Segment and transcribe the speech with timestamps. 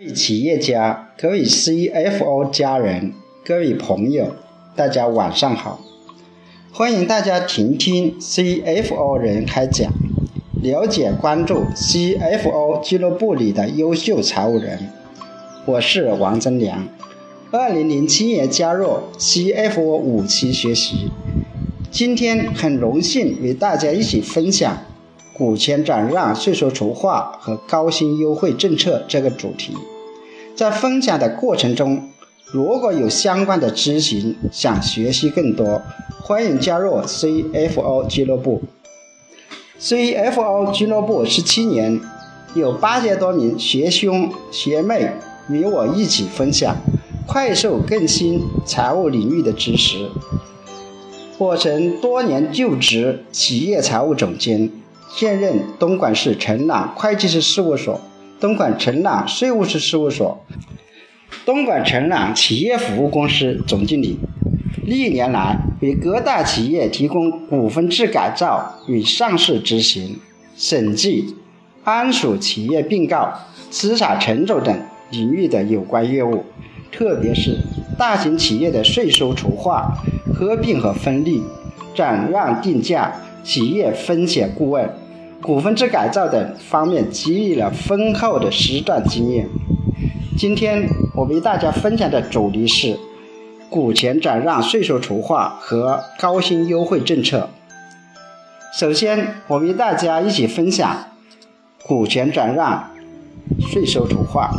[0.00, 3.12] 各位企业家、各位 CFO 家人、
[3.44, 4.34] 各位朋友，
[4.74, 5.78] 大家晚上好！
[6.72, 9.92] 欢迎大家听听 CFO 人开讲，
[10.62, 14.88] 了解关注 CFO 俱乐部里的优秀财务人。
[15.66, 16.88] 我是王增良，
[17.50, 21.10] 二零零七年加入 CFO 五期学习，
[21.90, 24.78] 今天很荣幸与大家一起分享
[25.34, 29.74] 股权转让、税收筹划和高薪优惠政策这个主题。
[30.56, 32.10] 在分享的过程中，
[32.52, 35.80] 如果有相关的咨询，想学习更多，
[36.22, 38.62] 欢迎加入 CFO 俱乐部。
[39.80, 41.98] CFO 俱乐部十七年，
[42.54, 45.10] 有八千多名学兄学妹
[45.48, 46.76] 与我一起分享，
[47.26, 50.10] 快速更新财务领域的知识。
[51.38, 54.70] 我曾多年就职企业财务总监，
[55.16, 57.98] 现任东莞市承揽会计师事务所。
[58.40, 60.42] 东莞承揽税务师事务所、
[61.44, 64.18] 东莞承揽企业服务公司总经理，
[64.82, 70.18] 历年来为各大企业提供股份制改造与上市执行、
[70.56, 71.36] 审计、
[71.84, 73.28] 安属企业并购、
[73.68, 74.74] 资产重组等
[75.10, 76.42] 领域的有关业务，
[76.90, 77.58] 特别是
[77.98, 79.92] 大型企业的税收筹划、
[80.32, 81.42] 合并和分立、
[81.94, 83.12] 转让定价、
[83.44, 84.90] 企业风险顾问。
[85.42, 89.48] 股份制改造等方面积累了丰厚的实战经验。
[90.36, 92.98] 今天我为大家分享的主题是
[93.68, 97.48] 股权转让税收筹划和高薪优惠政策。
[98.78, 101.06] 首先，我为大家一起分享
[101.82, 102.90] 股权转让
[103.58, 104.50] 税收筹划。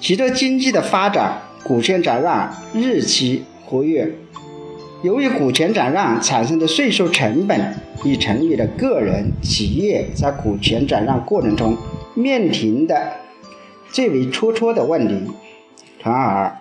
[0.00, 4.14] 随着经济的发展，股权转让日趋活跃。
[5.04, 7.74] 由于股权转让产生的税收成本，
[8.04, 11.76] 已成为了个人、企业在股权转让过程中
[12.14, 13.12] 面临的
[13.90, 15.30] 最为突出的问题。
[16.02, 16.58] 然而，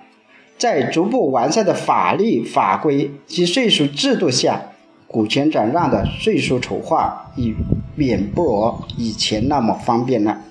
[0.58, 4.62] 在逐步完善的法律法规及税收制度下，
[5.08, 7.56] 股权转让的税收筹划已
[7.96, 10.42] 远不如以前那么方便了。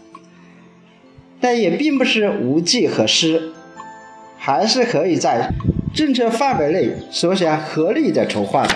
[1.42, 3.52] 但也并不是无计可施，
[4.38, 5.52] 还是可以在。
[5.94, 8.74] 政策范围内实现合理的筹划的，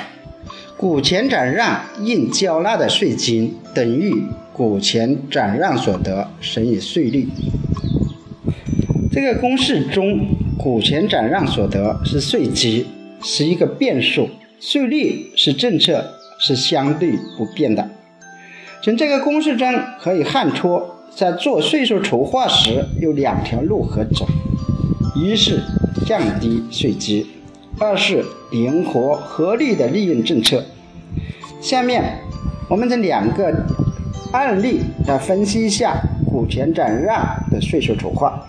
[0.76, 4.22] 股权转让应缴纳的税金等于
[4.52, 7.26] 股权转让所得乘以税率。
[9.10, 10.26] 这个公式中，
[10.58, 12.86] 股权转让所得是税基，
[13.22, 14.28] 是一个变数；
[14.60, 17.88] 税率是政策，是相对不变的。
[18.82, 19.66] 从这个公式中
[20.02, 20.82] 可以看出，
[21.16, 24.26] 在做税收筹划时有两条路可走：
[25.14, 25.62] 一是。
[26.04, 27.26] 降低税基，
[27.78, 30.64] 二是灵活合理的利润政策。
[31.60, 32.20] 下面
[32.68, 33.64] 我们从两个
[34.32, 38.46] 案例来分析一下股权转让的税收筹划。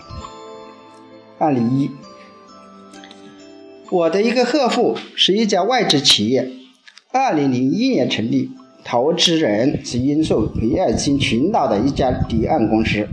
[1.38, 1.90] 案例一：
[3.90, 6.48] 我的一个客户是一家外资企业，
[7.12, 8.50] 二零零一年成立，
[8.84, 13.08] 投资人是英硕北爱金群岛的一家离岸公司，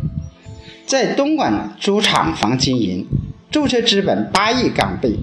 [0.86, 3.08] 在东莞租厂房经营。
[3.56, 5.18] 注册资本八亿港币，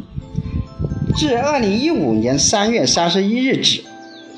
[1.15, 3.85] 自二零一五年三月三十一日止，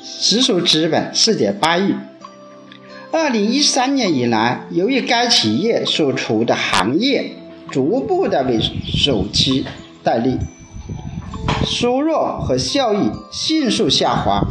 [0.03, 1.95] 实属资本四点八亿。
[3.13, 7.37] 二零一三年以来，由于该企业所处的行业
[7.71, 9.65] 逐步的为手机
[10.03, 10.39] 代利，
[11.65, 14.45] 收入和效益迅速下滑。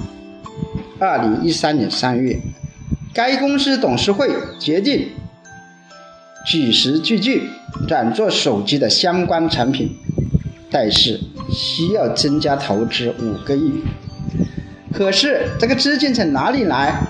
[0.98, 2.40] 二零一三年三月，
[3.12, 5.10] 该公司董事会决定。
[6.44, 7.48] 举时巨巨
[7.88, 9.96] 转做手机的相关产品，
[10.70, 11.18] 但是
[11.50, 13.72] 需要增加投资五个亿。
[14.92, 17.00] 可是这个资金从哪里来？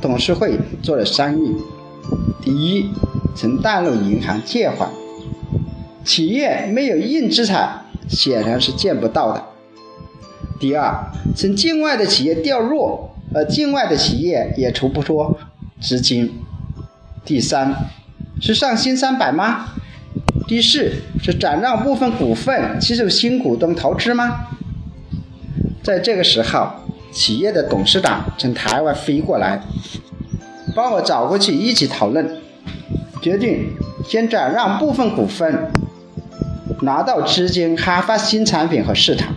[0.00, 1.54] 董事会做了商议：
[2.42, 2.90] 第一，
[3.34, 4.90] 从大陆银行借款；
[6.04, 9.40] 企业没有硬资产，显然是借不到的；
[10.58, 15.36] 第二，从境外的企业调入，而境外的企业也筹不出
[15.80, 16.28] 资金；
[17.24, 17.74] 第三。
[18.42, 19.66] 是上新三板吗？
[20.48, 24.48] 第四是转让部分股份接受新股东投资吗？
[25.80, 26.68] 在这个时候，
[27.12, 29.62] 企业的董事长从台湾飞过来，
[30.74, 32.42] 把我找过去一起讨论，
[33.22, 33.76] 决定
[34.08, 35.70] 先转让部分股份，
[36.80, 39.36] 拿到资金开发新产品和市场。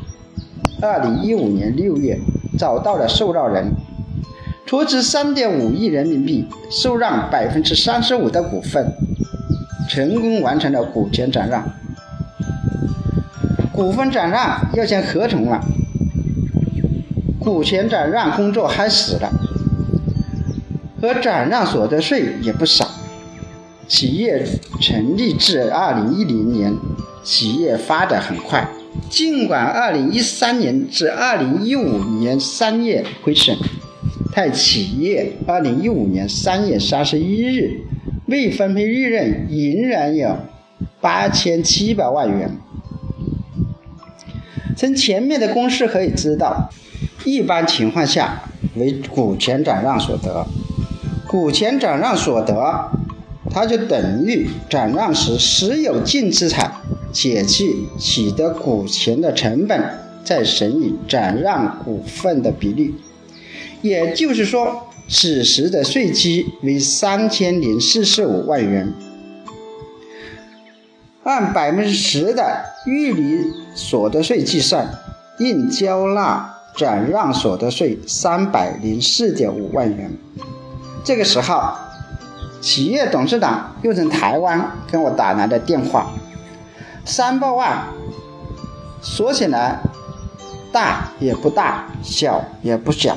[0.81, 2.17] 二零一五年六月，
[2.57, 3.71] 找到了受让人。
[4.65, 8.91] 出资三点五亿人民币，受让百分之三十五的股份，
[9.87, 11.63] 成功完成了股权转让。
[13.71, 15.61] 股份转让要签合同了，
[17.39, 19.31] 股权转让工作开始了，
[20.99, 22.89] 和转让所得税也不少。
[23.87, 24.43] 企业
[24.81, 26.75] 成立至二零一零年，
[27.23, 28.67] 企业发展很快。
[29.11, 33.55] 尽管二零一三年至二零一五年三月亏损，
[34.35, 37.79] 但企业二零一五年三月三十一日
[38.25, 40.35] 未分配利润仍然有
[40.99, 42.51] 八千七百万元。
[44.75, 46.69] 从前面的公式可以知道，
[47.23, 48.43] 一般情况下
[48.75, 50.45] 为股权转让所得，
[51.25, 52.91] 股权转让所得，
[53.49, 56.73] 它就等于转让时实有净资产
[57.13, 59.81] 减去取得股权的成本，
[60.25, 62.95] 再乘以转让股份的比例。
[63.85, 68.91] 也就是说，此时的税基为三千零四十五万元。
[71.21, 73.45] 按百分之十的预离
[73.75, 74.89] 所得税计算，
[75.37, 80.11] 应交纳转让所得税三百零四点五万元。
[81.03, 81.71] 这个时候，
[82.61, 86.11] 企业董事长又从台湾跟我打来的电话，
[87.05, 87.85] 三百万
[89.03, 89.79] 说起来
[90.71, 93.15] 大也不大，小也不小，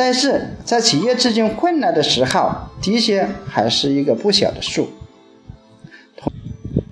[0.00, 2.50] 但是在企业资金困难的时候，
[2.80, 4.88] 的确还是一个不小的数。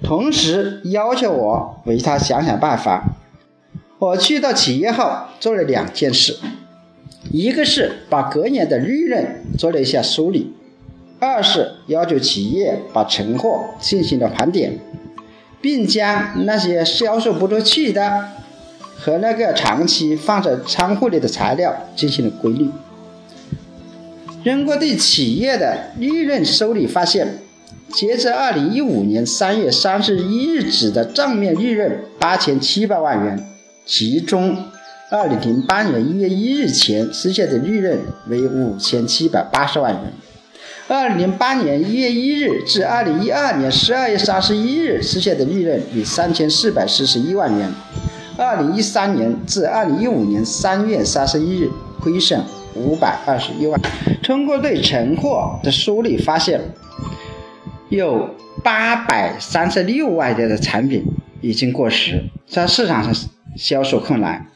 [0.02, 3.16] 同时要求我为他想想办法。
[3.98, 5.10] 我去到企业后
[5.40, 6.36] 做了两件事：
[7.32, 10.52] 一个是把隔年的利润做了一下梳理；
[11.18, 14.78] 二是要求企业把存货进行了盘点，
[15.62, 18.28] 并将那些销售不出去的
[18.98, 22.66] 和那个长期放在仓库里的材料进行了归类。
[24.44, 27.38] 经过对企业的利润梳理，发现。
[27.90, 33.48] 截至二零一五年三月三十一日止的账面利润八千七百万元，
[33.86, 34.66] 其中
[35.10, 37.98] 二零零八年一月一日前实现的利润
[38.28, 40.12] 为五千七百八十万元。
[40.86, 47.72] 二零零八年一月一日至二零一二年十二月三十一日实现的利润为三千四百四十一万元。
[48.36, 51.70] 二零一三年至二零一五年三月三十一日
[52.02, 52.38] 亏损
[52.78, 53.80] 五百二十一万。
[54.22, 56.60] 通过对存货的梳理，发现。
[57.90, 61.02] 有八百三十六万件的产品
[61.40, 64.46] 已经过时，在市场上销售困难。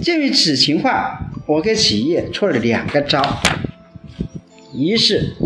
[0.00, 3.22] 鉴于此情况，我给企业出了两个招：
[4.72, 5.36] 一是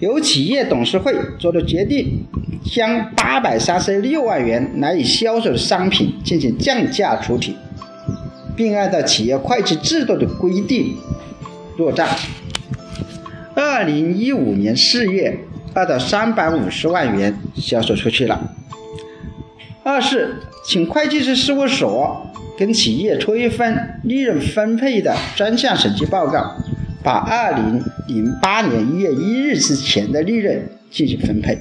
[0.00, 2.26] 由企业董事会做出决定，
[2.62, 7.56] 将八百三十六万元难以销售的商品进行降价处理，
[8.56, 10.96] 并按照企业会计制度的规定
[11.76, 12.08] 落账。
[13.54, 15.38] 二零一五年四月。
[15.74, 18.38] 二到三百五十万元销售出去了。
[19.82, 26.56] 二是请会计师事务所跟企业出一份利润分配的专项审计报告，
[27.02, 31.58] 把二零零八年一月一日之前的利润进行分配。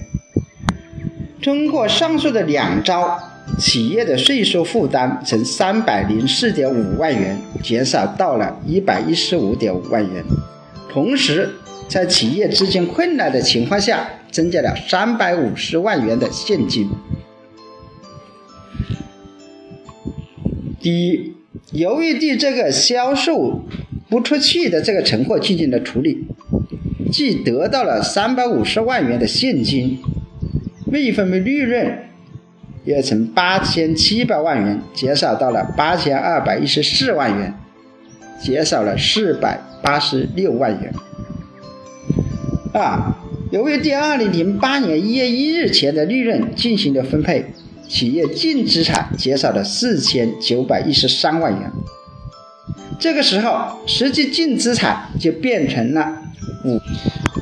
[1.42, 3.18] 通过上述的两招，
[3.62, 10.26] 企业的税收负担从三百零四点五万元减少到了一百一十五点五万元，
[10.90, 11.48] 同时。
[11.88, 16.90] 在企业资金困难的情况下，增加了三百五十万元的现金。
[20.80, 21.34] 第一，
[21.74, 23.66] 由于对这个销售
[24.10, 26.26] 不出去的这个存货进行了处理，
[27.12, 30.00] 既得到了三百五十万元的现金，
[30.86, 32.06] 未分配利润
[32.84, 37.54] 也从八千七百万元减少到了八千二百一十四万元，
[38.42, 40.94] 减少了四百八十六万元。
[42.74, 43.14] 二，
[43.52, 47.46] 由于对二零零八年一月一日前的利润进行了分配，
[47.88, 51.72] 企业净资产减少了四千九百一十三万元。
[52.98, 56.22] 这个时候，实际净资产就变成了
[56.64, 56.80] 五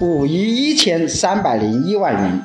[0.01, 2.41] 五亿一千三百零一万元，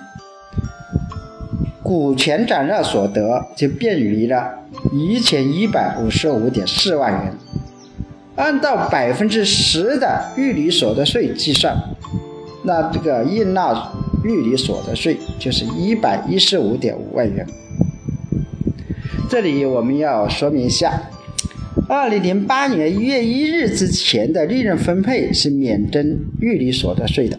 [1.85, 7.35] 股权转让所得就变为了一千一百五十五点四万元。
[8.37, 11.77] 按照百分之十的预离所得税计算。
[12.65, 13.93] 那这个应纳
[14.25, 17.47] 预离所得税就是一百一十五点五万元。
[19.29, 21.11] 这里我们要说明一下，
[21.87, 27.39] 二零零八年一月一日之前的利润分配是免征预离所得税的。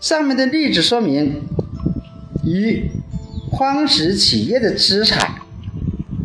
[0.00, 1.42] 上面的例子说明：
[2.42, 2.90] 一，
[3.50, 5.36] 荒时企业的资产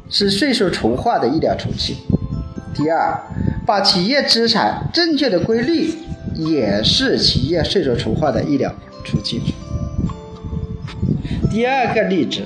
[0.09, 1.95] 是税收筹划的一条途径；
[2.73, 3.21] 第二，
[3.65, 5.89] 把企业资产正确的归类。
[6.37, 8.69] 也是企业税收筹划的一条
[9.05, 9.39] 途径。
[11.49, 12.41] 第二个例子，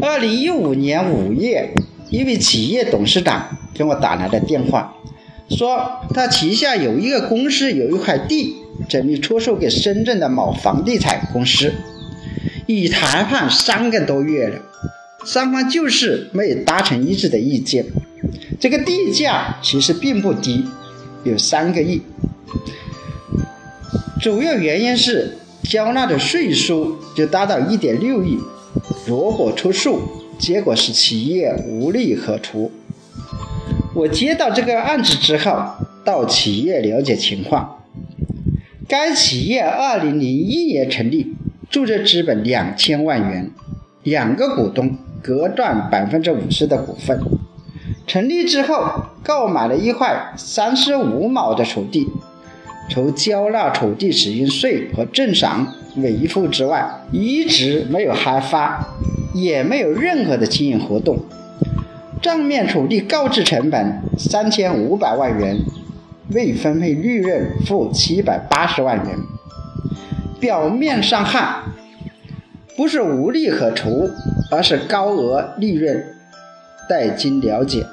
[0.00, 1.74] 二零一五年五月，
[2.08, 4.94] 一位企业董事长给我打来的电话，
[5.50, 8.56] 说他旗下有一个公司有一块地，
[8.88, 11.70] 准备出售给深圳的某房地产公司，
[12.68, 14.60] 已谈判三个多月了，
[15.24, 17.86] 双方就是没有达成一致的意见。
[18.60, 20.66] 这个地价其实并不低，
[21.24, 22.02] 有三个亿。
[24.20, 28.38] 主要原因是交纳的税收就达到一点六亿，
[29.06, 30.02] 如果出售，
[30.38, 32.70] 结果是企业无利可图。
[33.94, 35.70] 我接到这个案子之后，
[36.04, 37.82] 到企业了解情况。
[38.86, 41.34] 该企业二零零一年成立，
[41.70, 43.50] 注册资本两千万元，
[44.02, 47.20] 两个股东各占百分之五十的股份。
[48.06, 52.08] 成立之后，购买了一块三十五亩的土地，
[52.88, 58.88] 除交纳土地使用税和正常维护之外，一直没有开发，
[59.34, 61.18] 也没有任何的经营活动。
[62.22, 65.58] 账面土地购置成本三千五百万元，
[66.30, 69.18] 未分配利润负七百八十万元。
[70.40, 71.62] 表面上看，
[72.76, 74.10] 不是无利可图，
[74.50, 76.04] 而是高额利润。
[76.88, 77.84] 待经了解。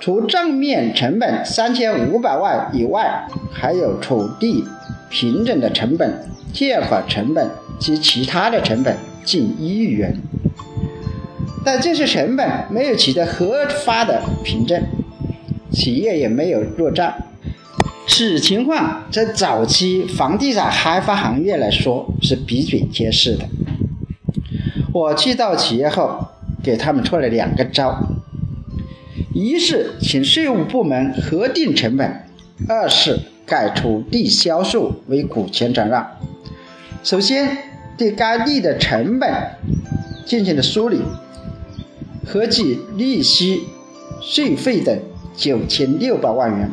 [0.00, 4.64] 除账面成本三千五百万以外，还有土地
[5.10, 10.16] 平整的成本、借款成本及其他的成本近一亿元，
[11.64, 14.82] 但这些成本没有取得合法的凭证，
[15.70, 17.12] 企业也没有入账。
[18.08, 23.48] 此情况在早期房地产开发行业来说是比比皆是的。
[24.92, 26.26] 我去到企业后，
[26.64, 27.96] 给他们出了两个招。
[29.34, 32.24] 一是请税务部门核定成本，
[32.66, 36.04] 二是改土地销售为股权转让。
[37.04, 37.56] 首先
[37.96, 39.32] 对该地的成本
[40.24, 41.02] 进行了梳理，
[42.26, 43.64] 合计利息、
[44.20, 44.98] 税费等
[45.36, 46.72] 九千六百万元。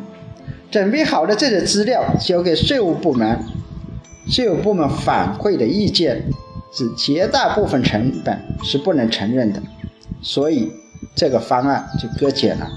[0.75, 3.39] 准备好了这些资料交给税务部门，
[4.27, 6.21] 税务部门反馈的意见
[6.73, 9.63] 是绝大部分成本是不能承认的，
[10.21, 10.73] 所以。
[11.15, 12.67] 这个方案就搁浅了。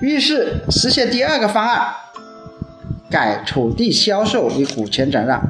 [0.00, 1.92] 于是实现第二个方案，
[3.10, 5.42] 改土地销售为股权转让。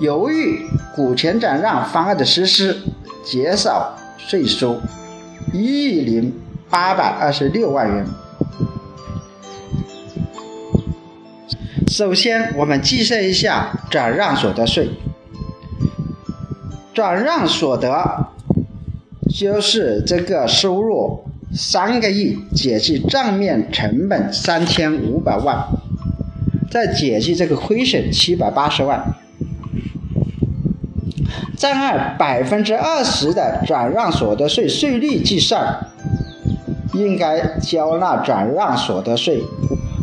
[0.00, 2.76] 由于股权转让方案的实施，
[3.24, 4.80] 减少税收
[5.52, 6.34] 一亿零
[6.68, 8.04] 八百二十六万元。
[11.88, 14.90] 首先，我们计算一下转让所得税。
[16.92, 18.28] 转让所得。
[19.28, 25.66] 就是这个收入三个亿减去账面成本三千五百万，
[26.70, 29.14] 再减去这个亏损七百八十万，
[31.54, 35.86] 再按百分之二十的转让所得税税率计算，
[36.94, 39.42] 应该交纳转让所得税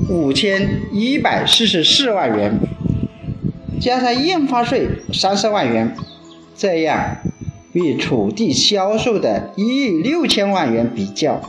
[0.10, 2.60] 五千一百四十四万元，
[3.79, 5.95] 加上印花税三十万元，
[6.55, 7.17] 这样。
[7.74, 11.41] 与土地销售的一亿六千万元比较，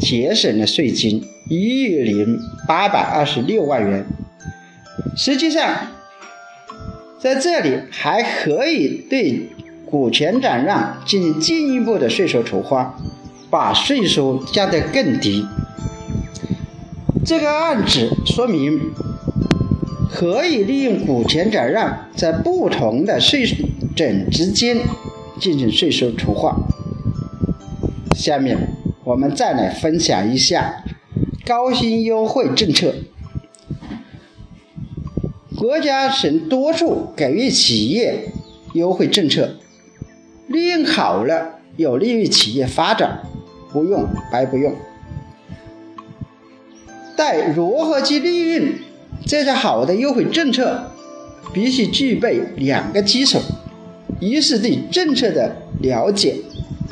[0.00, 4.04] 节省了税金一亿零八百二十六万元。
[5.16, 5.86] 实际上，
[7.20, 9.48] 在这里还可以对
[9.86, 12.98] 股权转让进行进一步的税收筹划，
[13.48, 15.46] 把税收降得更低。
[17.24, 18.92] 这个案子说明，
[20.10, 23.46] 可以利用股权转让在不同的税
[23.96, 24.78] 种之间。
[25.40, 26.54] 进行税收筹划。
[28.14, 30.84] 下面我们再来分享一下
[31.46, 32.94] 高薪优惠政策。
[35.56, 38.30] 国家省多处给予企业
[38.74, 39.56] 优惠政策，
[40.46, 43.22] 利用好了有利于企业发展，
[43.72, 44.74] 不用白不用。
[47.20, 48.72] 在如何去利用
[49.26, 50.90] 这些好的优惠政策，
[51.52, 53.38] 必须具备两个基础。
[54.20, 56.36] 一是对政策的了解，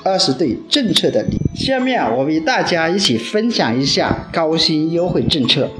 [0.04, 1.38] 二是对政策的理。
[1.54, 5.70] 下面我为大家一起分享一下高薪优惠政策。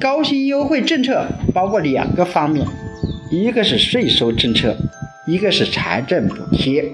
[0.00, 1.24] 高薪优惠政策
[1.54, 2.66] 包括两个方面，
[3.30, 4.76] 一个是税收政策，
[5.28, 6.90] 一个是财政补贴。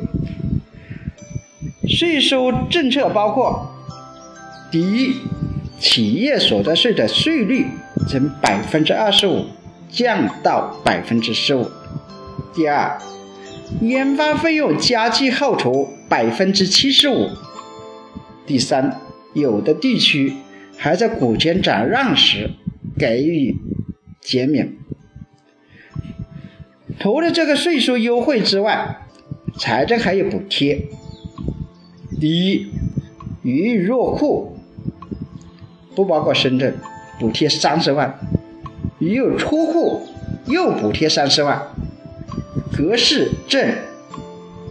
[1.89, 3.73] 税收政策包括：
[4.71, 5.15] 第一，
[5.83, 7.67] 企业所得税的税率
[8.09, 9.47] 从百分之二十五
[9.91, 11.65] 降到百分之十五；
[12.55, 12.99] 第二。
[13.81, 17.31] 研发费用加计扣除百分之七十五。
[18.47, 19.01] 第三，
[19.35, 20.35] 有的地区
[20.77, 22.51] 还在股权转让时
[22.97, 23.57] 给予
[24.21, 24.75] 减免。
[27.01, 28.99] 除了这个税收优惠之外，
[29.59, 30.87] 财政还有补贴。
[32.21, 32.69] 第一，
[33.43, 34.59] 余入库
[35.95, 36.75] 不包括深圳，
[37.19, 38.13] 补贴三十万；
[38.99, 40.07] 又出库，
[40.47, 41.63] 又补贴三十万，
[42.77, 43.79] 格式镇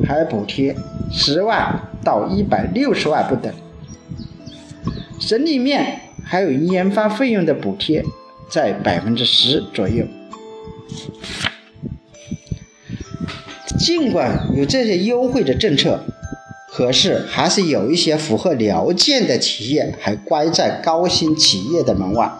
[0.07, 0.75] 还补贴
[1.11, 3.53] 十万到一百六十万不等，
[5.19, 8.03] 省里面还有研发费用的补贴
[8.49, 10.05] 在百分之十左右。
[13.77, 16.03] 尽管有这些优惠的政策，
[16.81, 22.31] 可是还是有一些符合条件的企业还关在高新企业的门外。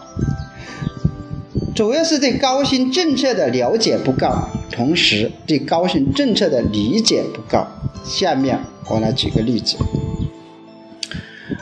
[1.76, 4.26] 主要是对高薪政策的了解不够，
[4.72, 7.64] 同时对高薪政策的理解不够。
[8.04, 8.58] 下面
[8.90, 9.76] 我来举个例子。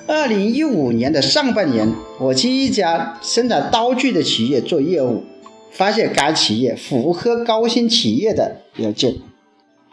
[0.07, 5.25] 二零一五年的上半年，我去一家生产刀具的企业做业务，
[5.71, 9.17] 发现该企业符合高新企业的条件，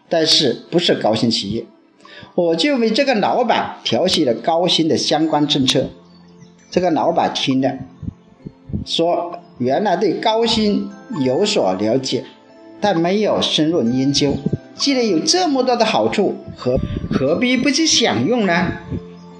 [0.07, 1.65] 但是不是高新企业，
[2.35, 5.89] 我就为这个老板调写了高薪的相关政策。
[6.69, 7.77] 这个老板听了，
[8.85, 9.39] 说。
[9.59, 10.87] 原来对高薪
[11.25, 12.23] 有所了解，
[12.79, 14.37] 但没有深入研究。
[14.75, 16.77] 既然有这么多的好处，何
[17.11, 18.73] 何必不去享用呢？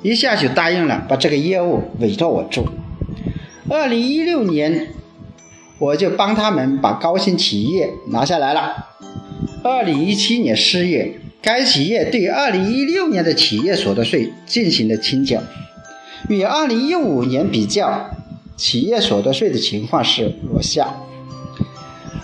[0.02, 2.66] 一下就答应了，把这个业务委托我做。
[3.70, 4.88] 二零一六年，
[5.78, 8.88] 我就帮他们把高新企业拿下来了。
[9.64, 15.42] 二零一七年四月，该企业对二零一六年的企业所得税进行了清缴，
[16.30, 18.10] 与二零一五年比较。
[18.58, 20.96] 企业所得税的情况是如下：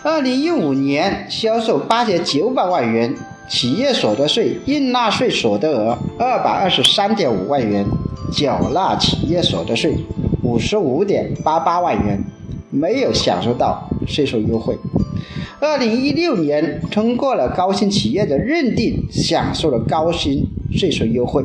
[0.02, 3.16] 二零一五年销售八千九百万元，
[3.48, 7.86] 企业所得税应纳税所得额二百二十三点五万元，
[8.32, 9.96] 缴纳企业所得税
[10.42, 12.20] 五十五点八八万元，
[12.72, 14.76] 没有享受到税收优惠。
[15.64, 21.42] 二零一六年通过了高新企业的认定，享受了高新税收优惠。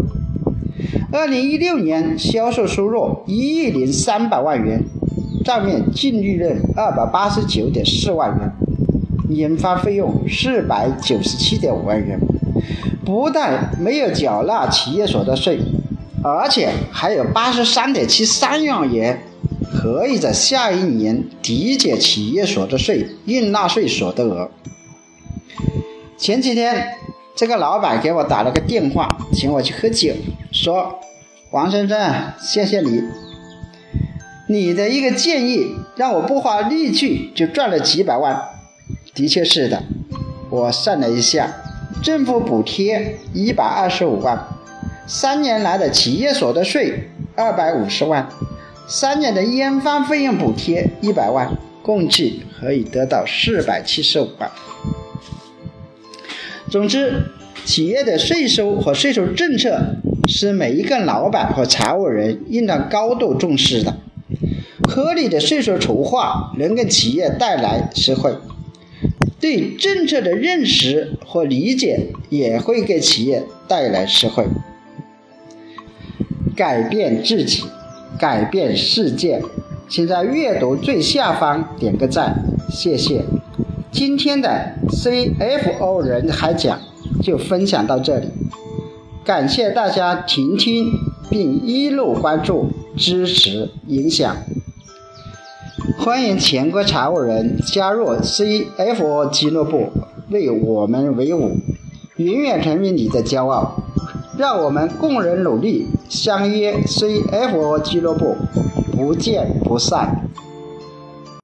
[1.13, 4.83] 二零一六年销售收入一亿零三百万元，
[5.45, 8.53] 账面净利润二百八十九点四万元，
[9.29, 12.19] 研发费用四百九十七点五万元。
[13.05, 15.61] 不但没有缴纳企业所得税，
[16.25, 19.23] 而且还有八十三点七三万元
[19.81, 24.51] 可以在下一年抵减企业所得税应纳税所得额。
[26.17, 26.95] 前几天。
[27.39, 30.13] 这个老板给我打了个电话，请我去喝酒，
[30.51, 30.99] 说
[31.55, 33.01] ：“王先生，谢谢你，
[34.49, 38.37] 你的一个建议让我不花力气就赚了几百万。”
[39.15, 39.85] 的确是的，
[40.51, 41.49] 我算了一下，
[42.03, 44.49] 政府补贴一百二十五万，
[45.07, 48.29] 三年来的企业所得税二百五十万，
[48.91, 54.51] 三年的研发费用补贴一百万，共计可以得到四百七十五万。
[56.71, 57.25] 总之，
[57.67, 59.97] 企业的税收和税收政策
[60.27, 63.99] 是每一个老板和财务人应当高度重视的。
[64.89, 68.35] 合理的税收筹划能给企业带来实惠，
[69.39, 74.47] 对政策的认识和理解也会给企业带来实惠。
[76.57, 77.65] 改变自己，
[78.19, 79.43] 改变世界。
[79.89, 83.25] 请在阅读最下方点个赞，谢谢。
[83.91, 86.79] 今天的 CFO 人海讲
[87.23, 88.29] 就分享到这里，
[89.25, 90.93] 感谢大家聆听
[91.31, 94.37] 并一路关注、支持、影响。
[95.99, 99.91] 欢迎全国财务人加入 CFO 俱乐部，
[100.31, 101.57] 为我们为伍，
[102.17, 103.83] 永远成为你的骄傲。
[104.37, 108.37] 让我们共同努力，相约 CFO 俱乐部，
[108.93, 110.29] 不见不散。